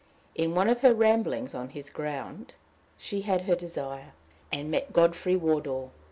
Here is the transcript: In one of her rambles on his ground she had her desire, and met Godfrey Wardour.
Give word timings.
In 0.33 0.55
one 0.55 0.67
of 0.67 0.81
her 0.81 0.95
rambles 0.95 1.53
on 1.53 1.69
his 1.69 1.91
ground 1.91 2.55
she 2.97 3.21
had 3.21 3.41
her 3.41 3.53
desire, 3.53 4.13
and 4.51 4.71
met 4.71 4.91
Godfrey 4.93 5.35
Wardour. 5.35 5.89